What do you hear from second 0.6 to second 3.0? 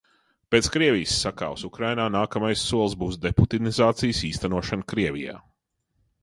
Krievijas sakāves Ukrainā, nākamais solis